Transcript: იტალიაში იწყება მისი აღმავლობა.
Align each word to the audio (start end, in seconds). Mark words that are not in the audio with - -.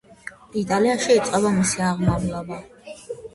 იტალიაში 0.61 1.17
იწყება 1.17 1.51
მისი 1.59 1.85
აღმავლობა. 1.91 2.59